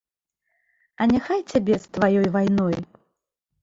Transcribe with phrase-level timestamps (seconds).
[1.03, 2.77] А няхай цябе з тваёй вайной.